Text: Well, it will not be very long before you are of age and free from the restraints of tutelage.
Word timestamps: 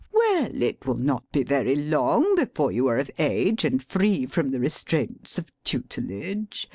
Well, 0.11 0.63
it 0.63 0.87
will 0.87 0.97
not 0.97 1.31
be 1.31 1.43
very 1.43 1.75
long 1.75 2.33
before 2.35 2.71
you 2.71 2.87
are 2.87 2.97
of 2.97 3.11
age 3.19 3.63
and 3.63 3.83
free 3.85 4.25
from 4.25 4.49
the 4.49 4.59
restraints 4.59 5.37
of 5.37 5.51
tutelage. 5.63 6.67